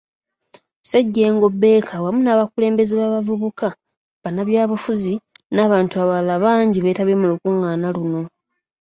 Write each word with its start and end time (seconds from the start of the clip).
Ssejjengo 0.83 1.47
Baker 1.61 2.01
wamu 2.05 2.19
n'abakulembeze 2.23 2.93
b'abavubuka, 2.97 3.67
bannabyabufuzi 4.23 5.13
n'abantu 5.53 5.93
abalala 6.03 6.35
bangi 6.45 6.77
beetabye 6.81 7.15
mu 7.21 7.25
lukungaana 7.31 7.87
luno. 7.95 8.21